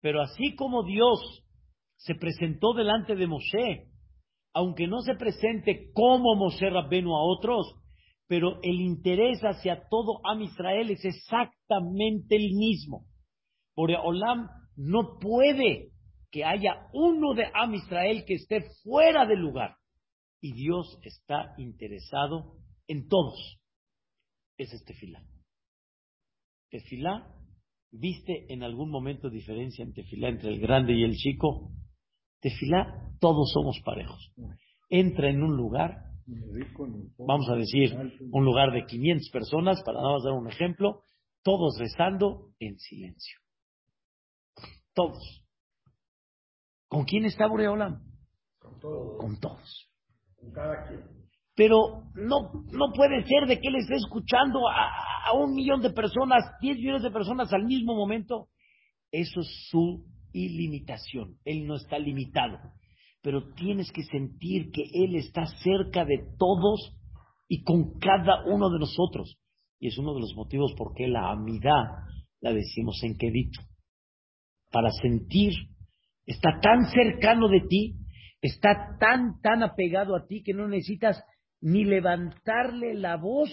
[0.00, 1.18] pero así como Dios
[1.96, 3.88] se presentó delante de Moshe,
[4.58, 7.76] aunque no se presente como Moshe Rabbenu a otros,
[8.26, 13.06] pero el interés hacia todo Am Israel es exactamente el mismo.
[13.76, 15.92] Por Olam no puede
[16.32, 19.76] que haya uno de Am Israel que esté fuera del lugar.
[20.40, 22.56] Y Dios está interesado
[22.88, 23.60] en todos.
[24.56, 25.22] Es este fila.
[26.68, 27.32] Tefilá,
[27.92, 31.70] ¿viste en algún momento diferencia en tefilá entre el grande y el chico?
[32.40, 34.32] Tefilá, todos somos parejos.
[34.88, 36.04] Entra en un lugar,
[37.18, 37.94] vamos a decir,
[38.30, 41.02] un lugar de 500 personas, para nada más dar un ejemplo,
[41.42, 43.38] todos rezando en silencio.
[44.94, 45.44] Todos.
[46.88, 48.02] ¿Con quién está Boreolam?
[48.58, 49.18] Con todos.
[49.18, 49.90] Con todos.
[50.36, 51.18] Con cada quien
[51.58, 56.44] pero no, no puede ser de que él esté escuchando a, un millón de personas,
[56.60, 58.46] diez millones de personas al mismo momento.
[59.10, 61.36] Eso es su ilimitación.
[61.44, 62.58] Él no está limitado.
[63.22, 66.96] Pero tienes que sentir que Él está cerca de todos
[67.48, 69.38] y con cada uno de nosotros.
[69.80, 71.84] Y es uno de los motivos por qué la amidad
[72.40, 73.60] la decimos en quedito.
[74.70, 75.52] Para sentir,
[76.26, 77.96] está tan cercano de ti,
[78.40, 81.22] está tan, tan apegado a ti que no necesitas
[81.60, 83.50] ni levantarle la voz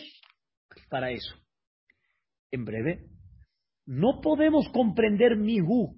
[0.89, 1.35] para eso.
[2.51, 3.05] En breve,
[3.85, 5.97] no podemos comprender Mihu,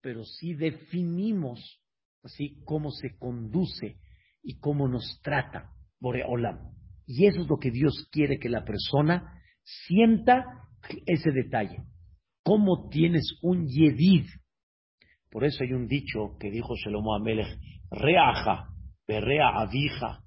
[0.00, 1.80] pero sí definimos
[2.22, 3.98] así cómo se conduce
[4.42, 6.58] y cómo nos trata Boreolam.
[7.06, 10.44] Y eso es lo que Dios quiere que la persona sienta
[11.06, 11.84] ese detalle.
[12.42, 14.26] ¿Cómo tienes un yedid?
[15.30, 17.58] Por eso hay un dicho que dijo Shelomo Amelech,
[17.90, 18.68] reaja,
[19.06, 20.24] berrea avija,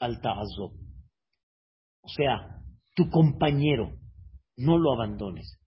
[0.00, 0.74] Altaazó.
[2.02, 2.62] O sea,
[2.94, 3.98] tu compañero,
[4.56, 5.58] no lo abandones.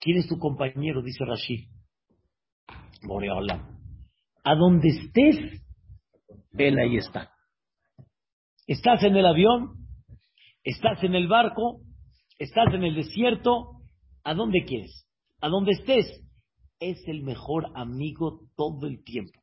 [0.00, 1.02] ¿Quién es tu compañero?
[1.02, 1.68] Dice Rashid.
[3.02, 3.78] Boreolam.
[4.44, 5.62] A donde estés,
[6.56, 7.30] él ahí está.
[8.66, 9.86] Estás en el avión,
[10.64, 11.80] estás en el barco,
[12.38, 13.82] estás en el desierto,
[14.24, 15.06] ¿a dónde quieres?
[15.40, 16.06] A donde estés,
[16.80, 19.38] es el mejor amigo todo el tiempo.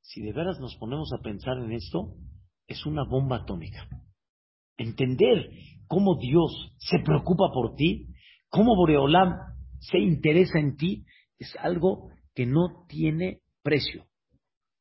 [0.00, 2.14] Si de veras nos ponemos a pensar en esto,
[2.66, 3.88] es una bomba atómica.
[4.76, 5.50] Entender
[5.86, 8.06] cómo Dios se preocupa por ti,
[8.48, 9.34] cómo Boreolam
[9.80, 11.04] se interesa en ti,
[11.38, 12.10] es algo
[12.40, 14.06] que no tiene precio.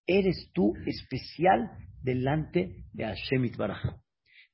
[0.08, 1.70] Eres tú especial
[2.02, 3.98] delante de Hashem Baraj.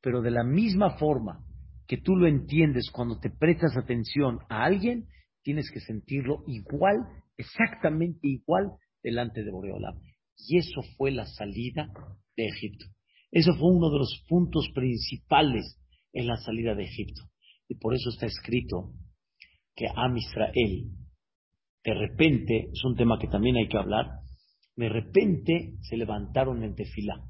[0.01, 1.45] Pero de la misma forma
[1.87, 5.05] que tú lo entiendes cuando te prestas atención a alguien,
[5.43, 6.95] tienes que sentirlo igual,
[7.37, 8.71] exactamente igual
[9.03, 10.01] delante de Boreolam.
[10.35, 11.93] Y eso fue la salida
[12.35, 12.87] de Egipto.
[13.29, 15.79] Eso fue uno de los puntos principales
[16.11, 17.21] en la salida de Egipto.
[17.69, 18.93] Y por eso está escrito
[19.75, 20.89] que Am Israel,
[21.85, 24.07] de repente, es un tema que también hay que hablar,
[24.75, 27.21] de repente se levantaron en tefila.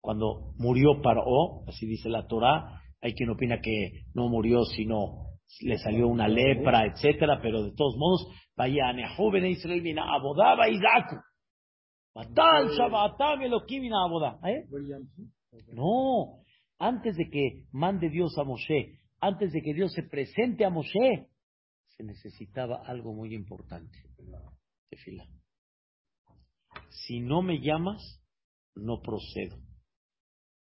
[0.00, 5.30] Cuando murió Paró, así dice la Torah, hay quien opina que no murió, sino
[5.62, 11.16] le salió una lepra, etcétera, pero de todos modos, vaya joven Israel mina abodaba Isaku.
[12.14, 14.38] Matal Shabbatam Elohim aboda.
[14.46, 14.66] ¿Eh?
[15.72, 16.42] No,
[16.78, 21.28] antes de que mande Dios a Moshe, antes de que Dios se presente a Moshe,
[21.96, 23.98] se necesitaba algo muy importante.
[24.90, 25.26] Tefila.
[26.90, 28.22] Si no me llamas,
[28.74, 29.56] no procedo.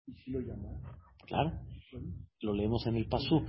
[0.07, 0.83] ¿Y si lo llamas?
[1.27, 1.53] Claro.
[2.41, 3.45] Lo leemos en el Pasú.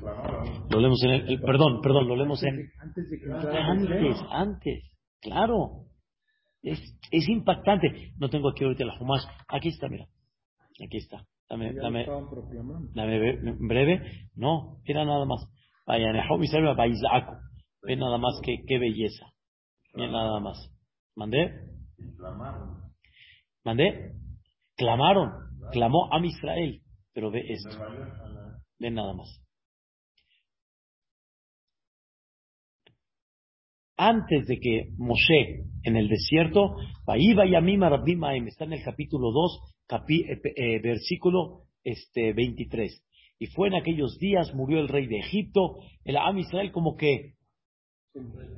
[0.70, 4.84] Lo leemos en el, perdón, perdón, lo leemos en Antes de que antes, antes.
[5.22, 5.86] Claro.
[6.62, 6.80] Es,
[7.12, 8.14] es impactante.
[8.18, 9.24] No tengo aquí ahorita la Jumash.
[9.48, 10.08] Aquí está, mira.
[10.84, 11.26] Aquí está.
[11.50, 12.06] Dame, dame,
[12.94, 14.30] dame breve.
[14.36, 15.46] No, mira nada más.
[15.86, 17.51] Vaya, Nehom Israel Baizaku.
[17.84, 19.26] Ve nada más que qué belleza.
[19.96, 20.58] Mira nada más.
[21.16, 21.52] ¿Mandé?
[23.64, 24.14] ¿Mandé?
[24.78, 25.32] Clamaron.
[25.72, 26.82] Clamó a Israel.
[27.14, 27.78] Pero ve esto.
[28.80, 29.30] Ve nada más.
[33.98, 39.60] Antes de que Moshe en el desierto, Vaiva Yamima Rabbimaim, está en el capítulo 2,
[39.88, 43.06] capi- eh, eh, versículo este, 23.
[43.38, 47.34] Y fue en aquellos días, murió el rey de Egipto, el Am Israel como que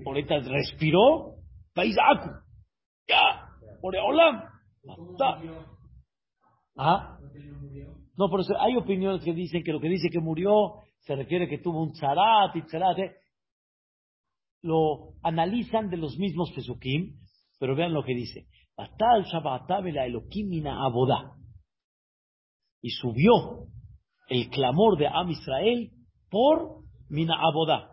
[0.06, 1.36] ahorita respiró,
[1.76, 2.30] Baizaku,
[3.08, 3.50] ya,
[3.82, 4.44] Oreolam.
[6.78, 7.18] ¿Ah?
[8.18, 11.48] No, por eso hay opiniones que dicen que lo que dice que murió se refiere
[11.48, 13.00] que tuvo un tzarat y tzarat.
[13.00, 13.16] ¿eh?
[14.62, 17.20] Lo analizan de los mismos pesukim,
[17.60, 18.48] pero vean lo que dice.
[22.82, 23.68] Y subió
[24.30, 25.92] el clamor de Am Israel
[26.30, 27.93] por mina aboda.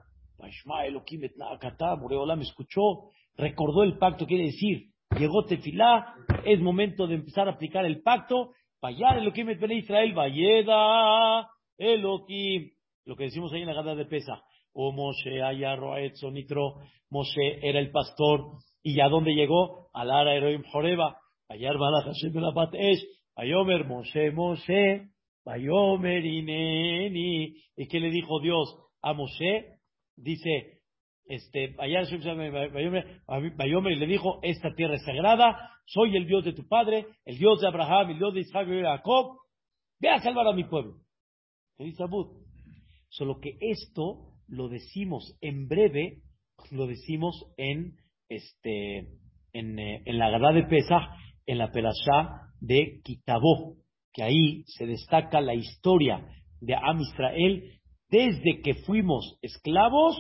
[1.37, 7.53] Naakatá, Boreolam escuchó, recordó el pacto, quiere decir, llegó Tefilá, es momento de empezar a
[7.53, 8.53] aplicar el pacto.
[8.83, 12.71] Vayar Elohim et Bene Israel, Vayeda Elohim.
[13.05, 14.43] Lo que decimos ahí en la gada de Pesa.
[14.73, 16.77] O Moshe Ayaroet Sonitro.
[17.11, 18.59] Moshe era el pastor.
[18.83, 19.91] ¿Y a dónde llegó?
[19.93, 21.19] Al Ara Elohim Joreba.
[21.49, 23.05] Vayar Balach Hashem Belabat Esh.
[23.37, 25.09] Vayomer Moshe Moshe.
[25.45, 27.55] Vayomer Ineni.
[27.77, 29.80] ¿Y qué le dijo Dios a Moshe?
[30.23, 30.81] Dice,
[31.25, 31.75] este,
[33.57, 35.57] Vayomer le dijo, esta tierra es sagrada,
[35.87, 38.73] soy el Dios de tu padre, el Dios de Abraham, el Dios de Isaac y
[38.73, 39.39] de Jacob,
[39.99, 40.99] ve a salvar a mi pueblo.
[41.79, 42.45] Le dice Abud.
[43.09, 46.23] Solo que esto lo decimos en breve,
[46.71, 47.97] lo decimos en
[48.29, 49.09] este
[49.53, 51.11] en, eh, la Gadá de Pesach,
[51.47, 53.77] en la Perashá de Kitabó,
[54.13, 56.25] que ahí se destaca la historia
[56.61, 57.80] de Am Israel
[58.11, 60.17] desde que fuimos esclavos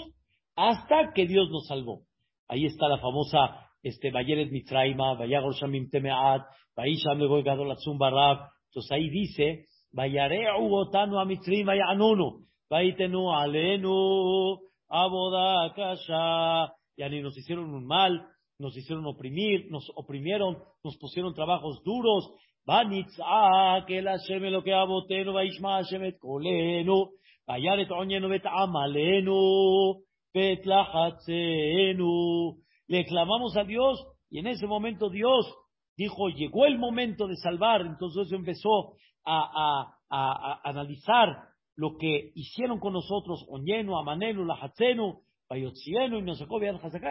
[0.57, 2.03] hasta que Dios nos salvó.
[2.48, 6.42] Ahí está la famosa este Bayeret Mitraima, Vayagor Shamim Temeat,
[6.76, 8.50] Vayisham Legoy Gadol Atzum Barab.
[8.66, 16.72] Entonces ahí dice, Vayareu Otanu Amitrim Vayanunu, Vaitenu Alenu, Aboda Kasha.
[16.96, 18.26] Ya ni nos hicieron un mal,
[18.59, 22.31] nos hicieron oprimir, nos oprimieron, nos pusieron trabajos duros.
[22.66, 27.11] Vanitzak el Hashem lo que abotenu, Vaishma Hashem kolenu,
[27.50, 32.54] Vayaret Onyenu bet Amalenu, bet Lachatzenu.
[32.86, 35.52] Le clamamos a Dios y en ese momento Dios
[35.96, 37.80] dijo, llegó el momento de salvar.
[37.80, 38.92] Entonces empezó
[39.24, 46.38] a, a- a- analizar lo que hicieron con nosotros, Onyenu, Amanenu, Lahatzenu, Bayotzienu, y nos
[46.38, 46.60] sacó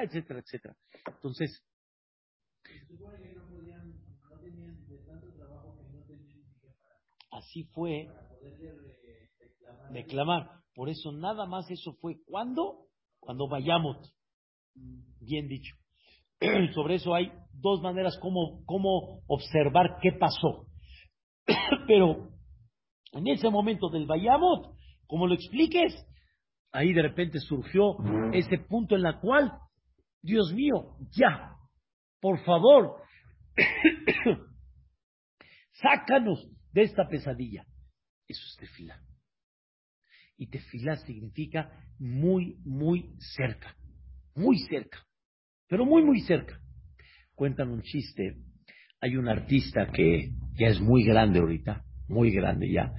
[0.04, 0.74] etcétera, etcétera.
[1.06, 1.62] Entonces,
[7.32, 8.08] así fue
[9.92, 10.50] declamar.
[10.74, 12.88] Por eso nada más eso fue cuando,
[13.20, 13.98] cuando vayamos.
[15.20, 15.76] Bien dicho.
[16.74, 20.68] Sobre eso hay dos maneras como, como observar qué pasó.
[21.88, 22.30] Pero
[23.14, 24.74] en ese momento del Bayamot,
[25.08, 25.94] como lo expliques,
[26.72, 27.98] ahí de repente surgió
[28.32, 29.52] ese punto en la cual,
[30.22, 31.56] Dios mío, ya,
[32.22, 33.02] por favor,
[35.72, 37.66] sácanos de esta pesadilla.
[38.28, 39.02] Eso es tefilá.
[40.40, 43.76] Y tefilá significa muy, muy cerca,
[44.36, 45.06] muy cerca,
[45.68, 46.62] pero muy, muy cerca.
[47.36, 48.38] Cuentan un chiste.
[49.02, 52.94] Hay un artista que ya es muy grande ahorita, muy grande ya,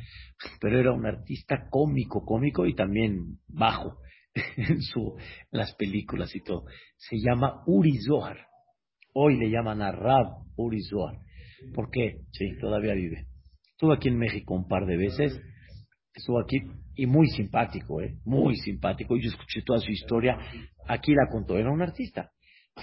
[0.61, 3.97] pero era un artista cómico, cómico y también bajo
[4.59, 5.17] en, su,
[5.51, 6.67] las películas y todo.
[6.99, 8.37] Se llama Uri Zohar.
[9.15, 10.27] Hoy le llaman a Rab
[10.57, 11.17] Uri Zohar.
[11.75, 12.21] ¿Por qué?
[12.33, 13.27] Sí, todavía vive.
[13.71, 15.41] Estuvo aquí en México un par de veces.
[16.15, 16.63] Estuvo aquí
[16.97, 18.17] y muy simpático, ¿eh?
[18.25, 19.17] Muy simpático.
[19.17, 20.39] Yo escuché toda su historia.
[20.89, 21.57] Aquí la contó.
[21.57, 22.33] Era un artista.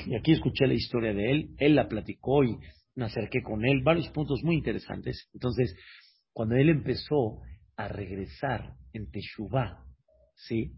[0.05, 1.49] Y aquí escuché la historia de él.
[1.57, 2.57] Él la platicó y
[2.95, 3.81] me acerqué con él.
[3.83, 5.29] Varios puntos muy interesantes.
[5.33, 5.75] Entonces,
[6.33, 7.41] cuando él empezó
[7.75, 9.83] a regresar en Teshuvah,
[10.35, 10.71] ¿sí?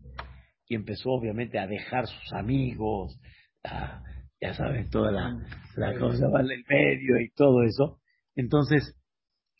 [0.70, 3.20] y empezó obviamente a dejar sus amigos,
[4.39, 5.36] ya saben, toda la,
[5.76, 8.00] la cosa vale el medio y todo eso.
[8.36, 8.95] Entonces,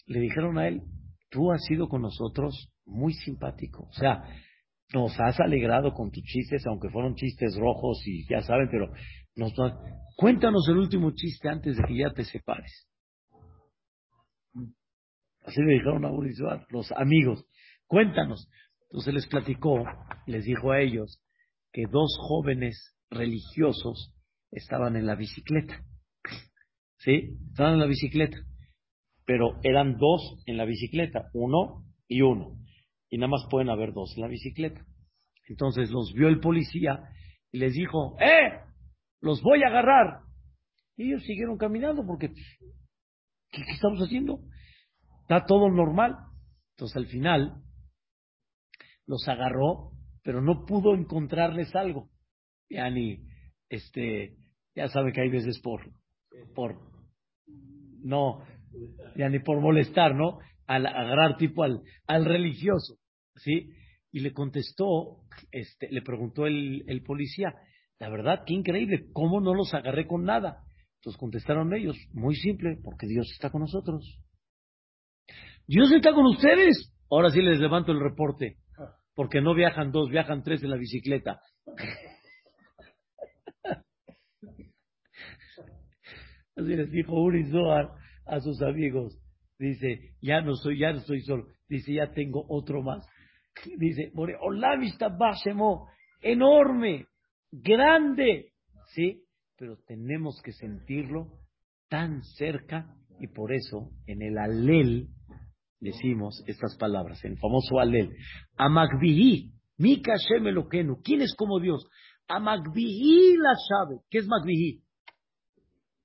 [0.06, 0.84] le dijeron a él,
[1.30, 3.88] tú has sido con nosotros muy simpático.
[3.90, 4.24] O sea,
[4.94, 8.92] nos has alegrado con tus chistes, aunque fueron chistes rojos y ya saben, pero
[9.36, 9.54] nos,
[10.16, 12.88] cuéntanos el último chiste antes de que ya te separes.
[15.46, 17.46] Así le dijeron a Urizar, los amigos,
[17.88, 18.50] cuéntanos.
[18.84, 19.84] Entonces les platicó,
[20.26, 21.22] les dijo a ellos
[21.72, 24.14] que dos jóvenes religiosos
[24.52, 25.84] estaban en la bicicleta.
[26.98, 27.38] ¿Sí?
[27.52, 28.38] Estaban en la bicicleta.
[29.26, 32.58] Pero eran dos en la bicicleta, uno y uno.
[33.10, 34.86] Y nada más pueden haber dos en la bicicleta.
[35.48, 37.04] Entonces los vio el policía
[37.52, 38.60] y les dijo, ¡eh!
[39.20, 40.22] Los voy a agarrar.
[40.96, 42.30] Y ellos siguieron caminando porque,
[43.52, 44.40] ¿qué, estamos haciendo?
[45.22, 46.16] Está todo normal.
[46.76, 47.64] Entonces al final
[49.08, 49.92] los agarró,
[50.24, 52.10] pero no pudo encontrarles algo.
[52.70, 53.26] Ya ni,
[53.70, 54.38] este,
[54.76, 55.82] ya sabe que hay veces por,
[56.54, 56.80] por,
[58.04, 58.46] no,
[59.16, 60.38] ya ni por molestar, ¿no?
[60.68, 62.99] Al agarrar tipo al, al religioso,
[63.40, 63.72] ¿sí?
[64.12, 67.54] Y le contestó, este, le preguntó el, policía,
[68.00, 70.64] la verdad, qué increíble, ¿cómo no los agarré con nada?
[70.96, 74.20] Entonces contestaron ellos, muy simple, porque Dios está con nosotros.
[75.68, 76.94] Dios está con ustedes.
[77.12, 78.58] Ahora sí les levanto el reporte,
[79.16, 81.42] porque no viajan dos, viajan tres en la bicicleta.
[86.56, 87.92] Así les dijo Uri Zohar
[88.26, 89.18] a sus amigos.
[89.58, 91.48] Dice, ya no soy, ya no estoy solo.
[91.68, 93.06] Dice, ya tengo otro más.
[93.78, 94.12] Dice,
[96.22, 97.08] enorme,
[97.52, 98.54] grande,
[98.94, 99.24] ¿sí?
[99.58, 101.28] Pero tenemos que sentirlo
[101.90, 105.10] tan cerca y por eso en el alel
[105.80, 108.16] decimos estas palabras, en el famoso alel.
[108.58, 111.02] Amagbihi, Mika Shemelokenu.
[111.02, 111.88] ¿Quién es como Dios?
[112.28, 114.02] Amagbihi la sabe.
[114.10, 114.84] ¿Qué es Magbihi?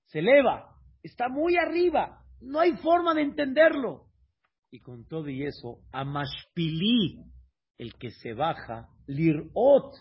[0.07, 4.07] Se eleva, está muy arriba, no hay forma de entenderlo.
[4.71, 7.19] Y con todo y eso, Amashpili,
[7.79, 9.95] el que se baja, Lirot,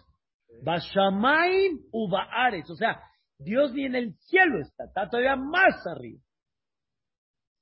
[0.63, 2.69] Bashamain Ubaares.
[2.69, 3.01] O sea,
[3.37, 6.21] Dios ni en el cielo está, está todavía más arriba.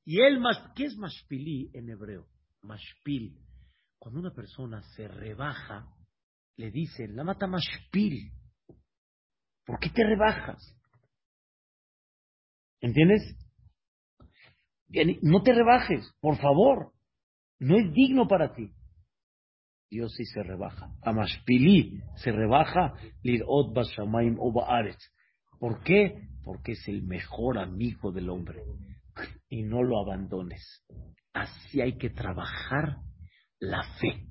[0.06, 0.42] Y él,
[0.76, 2.28] ¿qué es Mashpili en hebreo?
[2.62, 3.38] Mashpil.
[4.00, 5.88] Cuando una persona se rebaja,
[6.58, 8.32] le dicen, la mata Mashpil.
[9.66, 10.76] ¿Por qué te rebajas?
[12.82, 13.22] ¿Entiendes?
[15.22, 16.94] No te rebajes, por favor.
[17.60, 18.74] No es digno para ti.
[19.92, 20.90] Dios sí se rebaja.
[21.04, 22.94] Amashpili se rebaja.
[23.24, 24.38] Lirot Bashamaim
[25.60, 26.30] ¿Por qué?
[26.46, 28.64] Porque es el mejor amigo del hombre.
[29.50, 30.82] Y no lo abandones.
[31.34, 33.00] Así hay que trabajar
[33.60, 34.28] la fe.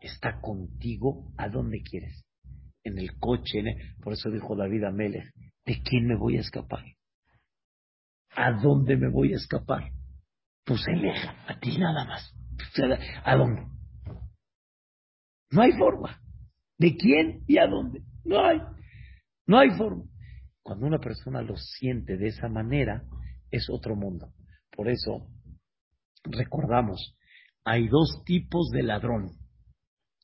[0.00, 2.24] Está contigo a donde quieres.
[2.82, 3.62] En el coche.
[4.02, 5.32] Por eso dijo David Amelech,
[5.66, 6.84] ¿de quién me voy a escapar?
[8.30, 9.92] ¿A dónde me voy a escapar?
[10.64, 12.34] Pues eleja, a ti nada más.
[13.24, 13.79] ¿A dónde?
[15.50, 16.20] No hay forma.
[16.78, 18.02] ¿De quién y a dónde?
[18.24, 18.58] No hay.
[19.46, 20.04] No hay forma.
[20.62, 23.02] Cuando una persona lo siente de esa manera,
[23.50, 24.32] es otro mundo.
[24.70, 25.26] Por eso,
[26.24, 27.16] recordamos,
[27.64, 29.30] hay dos tipos de ladrón.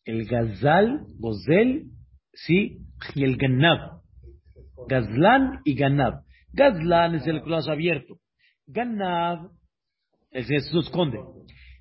[0.05, 1.91] El gazal, gozel,
[2.33, 2.79] sí,
[3.15, 4.03] y el ganab.
[4.89, 6.23] Gazlán y ganab.
[6.53, 8.21] Gazlán es el que lo abierto.
[8.67, 9.51] Ganab
[10.31, 11.19] es el que se esconde.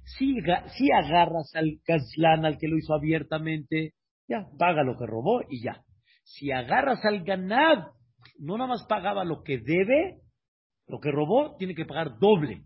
[0.05, 0.35] Si,
[0.77, 3.93] si agarras al Gazlán, al que lo hizo abiertamente,
[4.27, 5.83] ya, paga lo que robó y ya.
[6.23, 7.91] Si agarras al Ganab,
[8.39, 10.21] no nada más pagaba lo que debe,
[10.87, 12.63] lo que robó, tiene que pagar doble.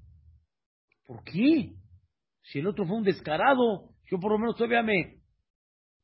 [1.06, 1.74] ¿Por qué?
[2.44, 5.22] Si el otro fue un descarado, yo por lo menos todavía me,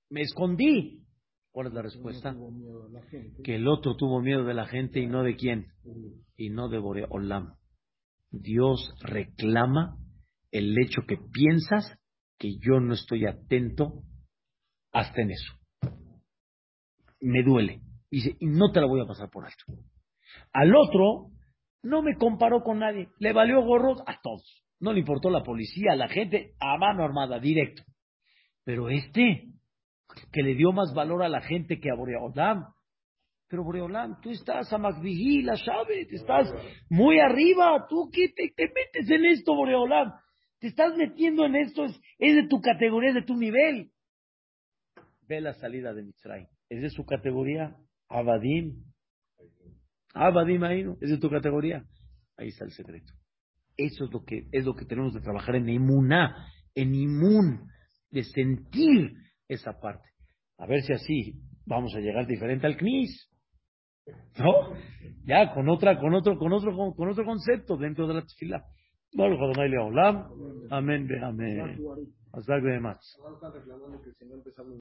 [0.10, 1.02] me escondí.
[1.52, 2.36] ¿Cuál es la respuesta?
[3.44, 5.68] Que el otro tuvo miedo de la gente y no de quién.
[6.36, 7.56] Y no de Boreolam.
[8.32, 9.98] Dios reclama
[10.52, 11.98] el hecho que piensas
[12.38, 14.04] que yo no estoy atento
[14.92, 15.54] hasta en eso.
[17.22, 17.82] Me duele.
[18.10, 19.64] Dice, y no te la voy a pasar por alto.
[20.54, 21.32] Al otro
[21.84, 23.10] no me comparó con nadie.
[23.20, 24.64] Le valió gorros a todos.
[24.80, 27.84] No le importó la policía, la gente, a mano armada, directo.
[28.64, 29.56] Pero este
[30.32, 32.66] que le dio más valor a la gente que a Boreolam.
[33.48, 34.92] Pero Boreolam, tú estás a la
[35.58, 36.12] ¿sabes?
[36.12, 36.52] Estás
[36.90, 37.86] muy arriba.
[37.88, 40.14] ¿Tú qué te, metes en esto, Boreolam?
[40.66, 43.92] Te estás metiendo en esto, es, de tu categoría, es de tu nivel.
[45.28, 46.48] Ve la salida de Mitzray.
[46.70, 47.76] Es de su categoría.
[48.10, 48.84] Abadim.
[50.16, 51.86] Abadim ahí, Es de tu categoría.
[52.36, 53.14] Ahí está el secreto.
[53.78, 57.70] Eso es lo que, es lo que tenemos de trabajar en Imuná, en Imun,
[58.10, 59.14] de sentir
[59.48, 60.10] esa parte.
[60.58, 61.34] A ver si así
[61.68, 63.30] vamos a llegar diferente al CNIS.
[64.40, 64.74] ¿No?
[65.26, 68.22] Ya, con otra, con otro, con otro, con, otro concepto dentro de la
[69.16, 70.30] tefila.
[70.70, 71.80] Amén, amén.
[72.34, 73.18] Hasta que más.